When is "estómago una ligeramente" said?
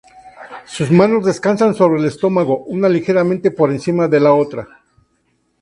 2.07-3.51